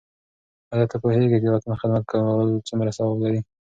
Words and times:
آیا 0.73 0.85
ته 0.91 0.95
پوهېږې 1.01 1.27
چې 1.41 1.47
د 1.49 1.53
وطن 1.55 1.73
خدمت 1.81 2.03
کول 2.11 2.49
څومره 2.67 2.89
ثواب 2.97 3.15
لري؟ 3.23 3.41